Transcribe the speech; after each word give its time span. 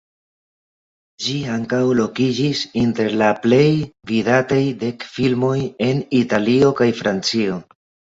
Ĝi 1.23 1.33
ankaŭ 1.55 1.81
lokiĝis 1.99 2.61
inter 2.83 3.13
la 3.23 3.27
plej 3.43 3.65
vidataj 4.13 4.57
dek 4.85 5.05
filmoj 5.19 5.53
en 5.89 6.01
Italio 6.21 6.73
kaj 6.81 6.89
Francio. 7.03 7.61